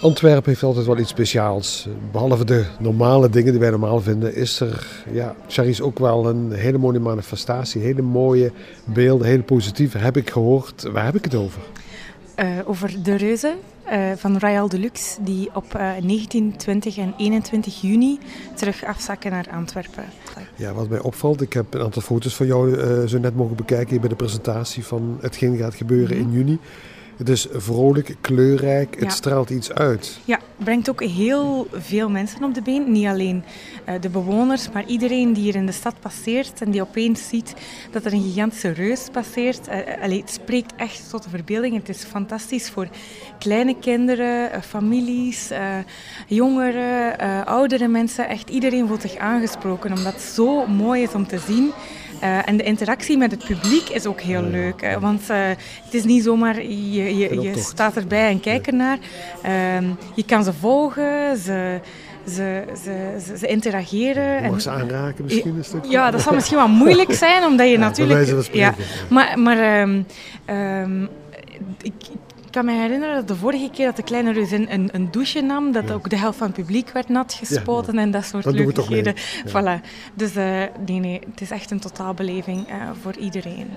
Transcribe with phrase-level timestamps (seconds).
[0.00, 1.88] Antwerpen heeft altijd wel iets speciaals.
[2.12, 6.52] Behalve de normale dingen die wij normaal vinden, is er, ja, Charisse ook wel een
[6.52, 7.82] hele mooie manifestatie.
[7.82, 8.52] Hele mooie
[8.84, 10.82] beelden, hele positieve, heb ik gehoord.
[10.92, 11.60] Waar heb ik het over?
[12.36, 13.54] Uh, over de reuzen
[13.90, 18.18] uh, van Royal Deluxe, die op uh, 19, 20 en 21 juni
[18.54, 20.04] terug afzakken naar Antwerpen.
[20.56, 23.56] Ja, wat mij opvalt, ik heb een aantal foto's van jou uh, zo net mogen
[23.56, 26.32] bekijken hier bij de presentatie van hetgeen gaat gebeuren mm -hmm.
[26.32, 26.58] in juni.
[27.20, 29.10] Het is vrolijk, kleurrijk, het ja.
[29.10, 30.18] straalt iets uit.
[30.24, 32.92] Ja, brengt ook heel veel mensen op de been.
[32.92, 33.44] Niet alleen
[33.88, 37.54] uh, de bewoners, maar iedereen die hier in de stad passeert en die opeens ziet
[37.90, 39.68] dat er een gigantische reus passeert.
[39.68, 41.74] Uh, allee, het spreekt echt tot de verbeelding.
[41.74, 42.88] Het is fantastisch voor
[43.38, 45.50] kleine kinderen, families,
[46.26, 48.28] jongeren, oudere mensen.
[48.28, 51.72] Echt iedereen voelt zich aangesproken, omdat het zo mooi is om te zien.
[52.22, 54.82] Uh, en de interactie met het publiek is ook heel leuk.
[54.82, 55.36] Uh, want uh,
[55.84, 58.98] het is niet zomaar, je, je, je staat erbij en kijkt ernaar.
[59.42, 59.84] Ehm,
[60.14, 61.80] je kan ze volgen, ze,
[62.28, 64.42] ze, ze, ze, interageren.
[64.42, 65.84] Je mag ze aanraken misschien een stuk?
[65.84, 68.50] Ja, dat zal misschien wel moeilijk zijn, omdat je ja, natuurlijk...
[68.52, 68.74] Ja,
[69.08, 70.06] maar maar um,
[70.50, 71.08] um,
[71.82, 71.92] ik,
[72.50, 75.40] ik kan me herinneren dat de vorige keer dat de kleine reus een, een douche
[75.40, 75.94] nam, dat ja.
[75.94, 79.14] ook de helft van het publiek werd nat gespoten ja, en dat soort dat leukigheden.
[79.46, 79.86] Voilà.
[80.14, 83.70] Dus uh, nee, nee, het is echt een totaalbeleving uh, voor iedereen.